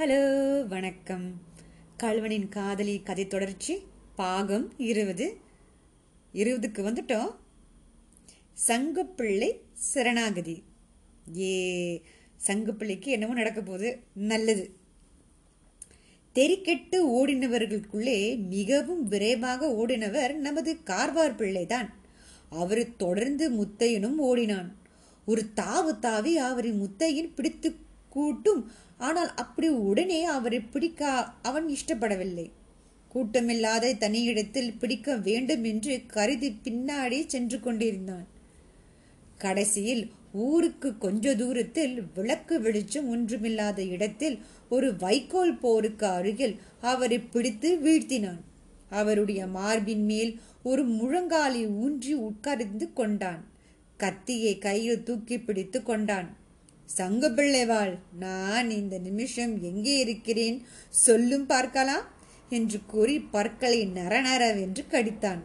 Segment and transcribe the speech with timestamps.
[0.00, 1.40] Hello வணக்கம்.
[2.02, 3.82] கல்வனின் காதலி கதை தொடர்ச்சி
[4.16, 5.36] பாகம் இருபது.
[6.34, 7.34] இருபதுக்கு வந்துட்டோம்.
[8.66, 10.62] சங்கப்பிள்ளை சரணாகதி.
[11.38, 12.02] ஏ
[12.46, 14.00] சங்கப்பிள்ளைக்கு என்னமோ நடக்க போகுது.
[14.14, 14.76] நல்லது.
[16.34, 21.94] தெரிக்கெட்டு ஓடினவர்களுக்குள்ளே மிகவும் விரைவாக ஓடினவர் நமது கார்வார் பிள்ளைதான்.
[22.50, 24.76] அவர் தொடர்ந்து முத்தையனும் ஓடினான்.
[25.26, 27.74] ஒரு தாவு தாவி அவரை முத்தையின் பிடித்து
[28.08, 31.10] கூட்டும் ஆனால் அப்படி உடனே அவரை பிடிக்க
[31.42, 32.46] அவன் இஷ்டப்படவில்லை.
[33.14, 38.26] கூட்டமில்லாத தனியிடத்தில் பிடிக்க வேண்டும் என்று கருதி பின்னாடி சென்று கொண்டிருந்தான்.
[39.38, 48.42] கடைசியில் ஊருக்கு கொஞ்ச தூரத்தில் விளக்கு வெளிச்சம் ஒன்றுமில்லாத இடத்தில் ஒரு வைக்கோல் போருக்கு அருகில் அவரை பிடித்து வீழ்த்தினான்.
[48.90, 53.42] அவருடைய மார்பின் மேல் ஒரு முழங்காலை ஊன்றி உட்கார்ந்து கொண்டான்.
[53.96, 56.28] கத்தியை கையில் தூக்கி பிடித்து கொண்டான்.
[56.96, 60.56] சங்கு பிள்ளைவாள் நான் இந்த நிமிஷம் எங்கே இருக்கிறேன்?
[60.88, 62.06] சொல்லும் பார்க்கலாம்?
[62.48, 65.42] என்று கூறி பற்களை நரநரவென்று கடித்தான்.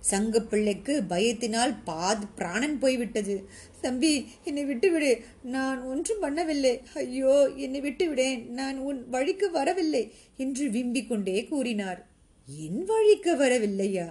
[0.00, 3.48] சங்கு பிள்ளைக்கு பயத்தினால் பாது பிராணன் போய்விட்டது.
[3.80, 4.12] தம்பி
[4.44, 5.12] என்னை விட்டுவிடு.
[5.42, 6.74] நான் ஒன்றும் பண்ணவில்லை.
[6.94, 8.46] ஐயோ என்னை விட்டுவிடேன்.
[8.46, 12.06] நான் உன் வழிக்கு வரவில்லை என்று விம்பிக் கொண்டே கூறினார்.
[12.46, 14.08] என் வழிக்கு வரவில்லையா?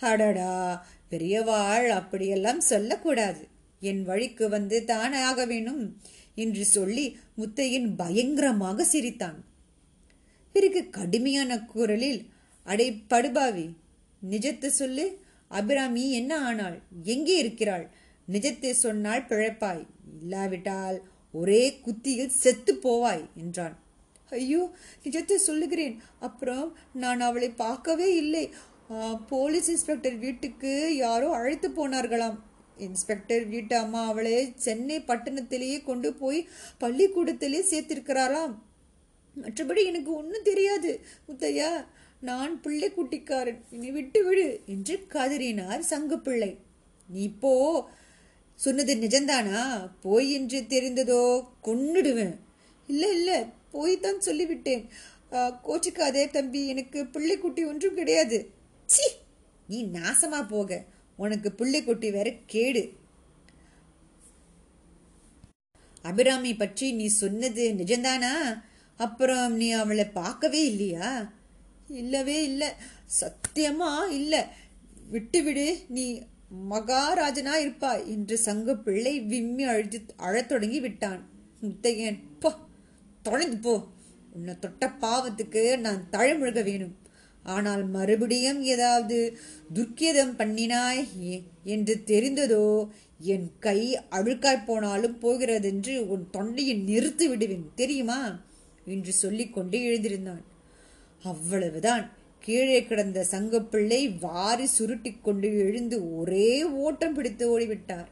[0.00, 3.54] அடடா பெரியவாள் அப்படியெல்லாம் சொல்லக்கூடாது.
[3.90, 5.82] என் வழிக்கு வந்து தானே ஆக வேணும்
[6.44, 7.04] என்று சொல்லி
[7.40, 9.38] முத்தையன் பயங்கரமாக சிரித்தான்.
[10.54, 12.20] பிறகு கடுமையான குரலில்
[12.66, 13.66] அடை படுபாவி
[14.22, 15.06] நிஜத்தை சொல்லு.
[15.50, 16.78] அபிராமி என்ன ஆனாள்?
[17.14, 17.84] எங்கே இருக்கிறாள்?
[18.28, 19.82] நிஜத்தை சொன்னால் பிழைப்பாய்.
[20.20, 20.98] இல்லாவிட்டால்
[21.34, 23.76] ஒரே குத்தியில் செத்து போவாய் என்றான்.
[24.32, 24.62] ஐயோ
[25.04, 25.96] நிஜத்தை சொல்லுகிறேன்.
[26.26, 26.66] அப்புறம்
[27.02, 28.44] நான் அவளை பார்க்கவே இல்லை.
[29.30, 30.72] போலீஸ் இன்ஸ்பெக்டர் வீட்டுக்கு
[31.04, 32.38] யாரோ அழைத்து போனார்களாம்.
[32.76, 36.40] இன்ஸ்பெக்டர் வீட்டு அம்மா அவளை சென்னை பட்டணத்திலேயே கொண்டு போய்
[36.80, 38.54] பள்ளிக்கூடத்திலே சேர்த்திருக்கிறாராம்
[39.36, 40.90] மற்றபடி எனக்கு ஒன்றும் தெரியாது.
[41.28, 41.70] முத்தையா
[42.20, 46.52] நான் பிள்ளை குட்டிக்காரன் இனி விட்டு விடு என்று கதறினார் சங்குப்பிள்ளை.
[47.08, 47.52] நீ போ.
[48.60, 49.60] சொன்னது நிஜம்தானா?
[50.00, 51.22] போய் என்று தெரிந்ததோ
[51.64, 52.36] கொன்னுடுவேன்.
[52.88, 53.38] இல்லை இல்லை
[53.70, 54.84] போய் தான் சொல்லிவிட்டேன்
[55.66, 58.38] கோச்சிக்காதே தம்பி எனக்கு பிள்ளைக்குட்டி ஒன்றும் கிடையாது.
[58.86, 59.06] சி
[59.68, 60.70] நீ நாசமா போக.
[61.16, 62.92] உனக்கு பிள்ளைக்குட்டி வேற கேடு.
[66.02, 68.62] அபிராமி பற்றி நீ சொன்னது நிஜம்தானா
[68.96, 71.32] அப்புறம் நீ அவளை பார்க்கவே இல்லையா?
[71.88, 72.68] இல்லவே இல்லை.
[73.20, 74.42] சத்தியமா இல்லை.
[75.10, 76.26] விட்டு விடு நீ
[76.70, 81.28] மகாராஜனா இருப்பாய் என்று சங்க பிள்ளை விம்மி அழுது அழத் தொடங்கி விட்டான்.
[81.62, 82.54] முத்தையன் போ
[83.22, 83.86] தொலைந்து போ.
[84.32, 86.96] உன்னை தொட்ட பாவத்துக்கு நான் தழமுழுக வேணும்.
[87.46, 89.38] ஆனால் மறுபடியும் ஏதாவது
[89.74, 91.02] துர்க்கியதம் பண்ணினாய்
[91.64, 92.88] என்று தெரிந்ததோ?
[93.18, 98.20] என் கை அழுக்காய் போனாலும் போகிறதென்று உன் தொண்டையை நிறுத்தி விடுவேன் தெரியுமா?
[98.86, 100.44] என்று சொல்லிக்கொண்டே எழுந்திருந்தான்.
[101.22, 102.04] அவ்வளவுதான்.
[102.40, 108.06] கீழே கிடந்த சங்கப்பிள்ளை வாரி சுருட்டி கொண்டு எழுந்து ஒரே ஓட்டம் பிடித்து ஓடிவிட்டார்.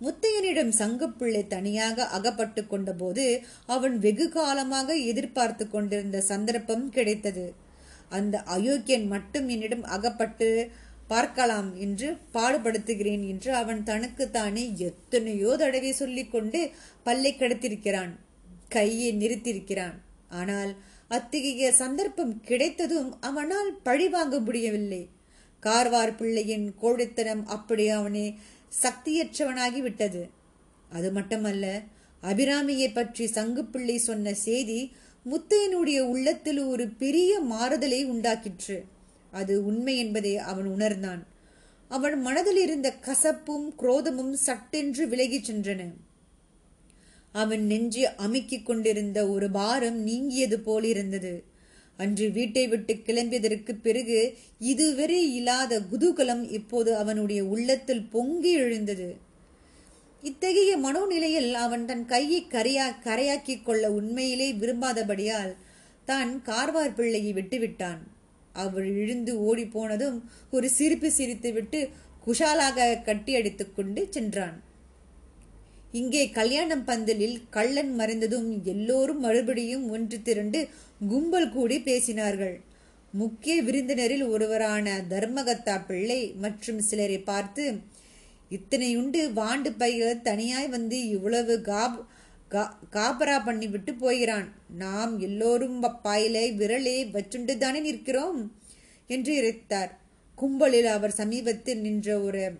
[0.00, 3.24] முத்தையனிடம் சங்கப்பிள்ளை தனியாக அகப்பட்டு கொண்டபோது
[3.66, 7.64] அவன் வெகு காலமாக எதிர்பார்த்து கொண்டிருந்த சந்தர்ப்பம் கிடைத்தது.
[8.08, 10.48] அந்த அயோக்கியன் மட்டும் என்னிடம் அகப்பட்டு
[11.08, 16.60] பார்க்கலாம் என்று பாடுபடுத்துகிறேன் என்று அவன் தனக்குத்தானே எத்தனையோ தடவை சொல்லிக்கொண்டு
[17.02, 18.12] பல்லை கடத்திருக்கிறான்
[18.68, 19.96] கையை நிறுத்தியிருக்கிறான்.
[20.30, 20.72] ஆனால்
[21.08, 25.02] அத்தகைய சந்தர்ப்பம் கிடைத்ததும் அவனால் பழி வாங்க முடியவில்லை.
[25.62, 28.24] கார்வார் பிள்ளையின் கோழித்தனம் அப்படி அவனை
[28.84, 30.22] சக்தியற்றவனாகி விட்டது
[30.90, 31.66] அது மட்டுமல்ல
[32.22, 34.80] அபிராமியை பற்றி சங்குப்பிள்ளை சொன்ன செய்தி
[35.30, 38.84] முத்தையனுடைய உள்ளத்தில் ஒரு பெரிய மாறுதலை உண்டாக்கிற்று.
[39.30, 41.26] அது உண்மை என்பதை அவன் உணர்ந்தான்.
[41.88, 45.84] அவன் மனதில் இருந்த கசப்பும் குரோதமும் சட்டென்று விலகிச் சென்றன.
[47.32, 51.44] அவன் நெஞ்சு அமுக்கிக் கொண்டிருந்த ஒரு பாரம் நீங்கியது போலிருந்தது
[51.96, 59.25] அன்று வீட்டை விட்டு கிளம்பியதற்கு பிறகு இதுவரை இல்லாத குதூகலம் இப்போது அவனுடைய உள்ளத்தில் பொங்கி எழுந்தது.
[60.22, 65.52] இத்தகைய மனோநிலையில் அவன் தன் கையை கரையா கரையாக்கிக் கொள்ள உண்மையிலே விரும்பாதபடியால்
[66.04, 68.00] தான் கார்வார் பிள்ளையை விட்டுவிட்டான்.
[68.54, 70.18] அவள் இழுந்து ஓடி போனதும்
[70.50, 71.80] ஒரு சிரிப்பு சிரித்துவிட்டு
[72.26, 74.56] குஷாலாக கட்டி அடித்துக்கொண்டு சென்றான்.
[75.92, 80.60] இங்கே கல்யாணம் பந்தலில் கள்ளன் மறைந்ததும் எல்லோரும் மறுபடியும் ஒன்று திரண்டு
[81.08, 82.56] கும்பல் கூடி பேசினார்கள்.
[83.12, 87.64] முக்கிய விருந்தினரில் ஒருவரான தர்மகத்தா பிள்ளை மற்றும் சிலரை பார்த்து
[88.50, 92.06] இத்தனையுண்டு வாண்டு பைகள் தனியாய் வந்து இவ்வளவு காப்
[92.90, 94.52] காபரா பண்ணிவிட்டு போகிறான்.
[94.76, 98.52] நாம் எல்லோரும் பாயிலை விரலே வச்சுண்டு தானே நிற்கிறோம்?
[99.06, 99.90] என்று இறைத்தார்.
[100.34, 102.52] கும்பலில் அவர் சமீபத்தில் நின்ற ஒரு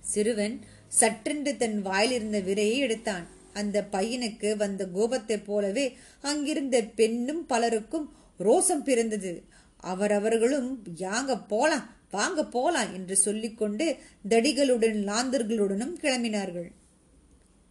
[0.00, 0.60] சிறுவன்
[1.00, 3.26] சற்றென்று தன் வாயிலிருந்த விரையை எடுத்தான்.
[3.52, 9.42] அந்த பையனுக்கு வந்த கோபத்தைப் போலவே அங்கிருந்த பெண்ணும் பலருக்கும் ரோசம் பிறந்தது.
[9.76, 13.96] அவரவர்களும் யாங்க போலாம் வாங்க போலாம் என்று சொல்லிக்கொண்டு
[14.28, 16.70] தடிகளுடன் லாந்தர்களுடனும் கிளம்பினார்கள்.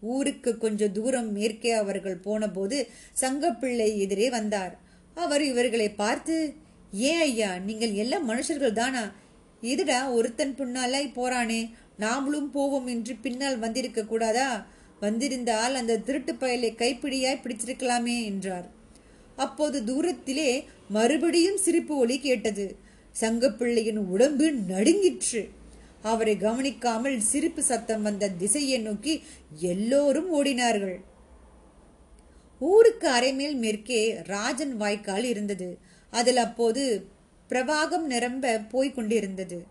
[0.01, 2.87] ஊருக்கு கொஞ்ச தூரம் மேற்கே அவர்கள் போனபோது
[3.21, 4.77] சங்கப்பிள்ளை எதிரே வந்தார்.
[5.15, 6.53] அவர் இவர்களை பார்த்து
[6.91, 9.11] ஏன் ஐயா நீங்கள் எல்லாம் மனுஷர்கள் தானா?
[9.61, 11.61] இதுடா ஒருத்தன் பின்னாலாய் போறானே?
[11.99, 14.67] நாமளும் போவோம் என்று பின்னால் வந்திருக்க கூடாதா?
[14.99, 18.67] வந்திருந்தால் அந்த திருட்டு பயலை கைப்பிடியாய் பிடிச்சிருக்கலாமே என்றார்.
[19.35, 22.87] அப்போது தூரத்திலே மறுபடியும் சிரிப்பு ஒலி கேட்டது.
[23.11, 25.49] சங்கப்பிள்ளையின் உடம்பு நடுங்கிற்று.
[26.01, 29.23] அவரை கவனிக்காமல் சிரிப்பு சத்தம் வந்த திசையை நோக்கி
[29.57, 30.99] எல்லோரும் ஓடினார்கள்.
[32.59, 35.77] ஊருக்கு அரைமேல் மேற்கே ராஜன் வாய்க்கால் இருந்தது.
[36.11, 37.07] அதில் அப்போது
[37.49, 39.65] பிரவாகம் நிரம்ப போய்க் கொண்டிருந்தது.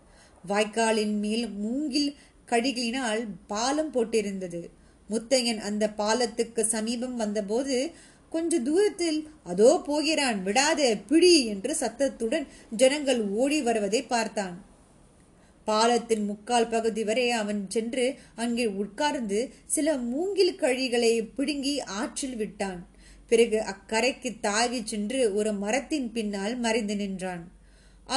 [0.47, 2.15] வாய்க்காலின் மேல் மூங்கில்
[2.47, 4.69] கடிகளினால் பாலம் போட்டிருந்தது.
[5.09, 7.91] முத்தையன் அந்த பாலத்துக்கு சமீபம் வந்தபோது
[8.33, 9.19] கொஞ்ச தூரத்தில்
[9.51, 12.45] அதோ போகிறான் விடாத பிடி என்று சத்தத்துடன்
[12.81, 14.55] ஜனங்கள் ஓடி வருவதை பார்த்தான்.
[15.67, 18.05] பாலத்தின் முக்கால் பகுதி வரை அவன் சென்று
[18.43, 19.39] அங்கே உட்கார்ந்து
[19.75, 22.79] சில மூங்கில் கழிகளை பிடுங்கி ஆற்றில் விட்டான்.
[23.31, 27.43] பிறகு அக்கரைக்கு தாகி சென்று ஒரு மரத்தின் பின்னால் மறைந்து நின்றான்.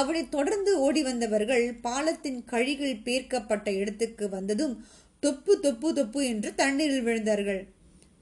[0.01, 4.75] அவனை தொடர்ந்து ஓடி வந்தவர்கள் பாலத்தின் கழிகள் பேர்க்கப்பட்ட இடத்துக்கு வந்ததும்
[5.23, 7.63] தொப்பு தொப்பு தொப்பு என்று தண்ணீரில் விழுந்தார்கள்.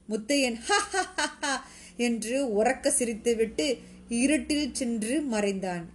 [0.09, 0.79] முத்தையன் ஹா
[1.95, 3.77] என்று உறக்க சிரித்துவிட்டு
[4.09, 5.89] இருட்டில் சென்று மறைந்தான்.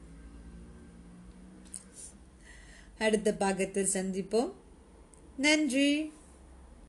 [2.99, 4.53] அடுத்த பாகத்தில் சந்திப்போம்.
[5.37, 6.13] நன்றி.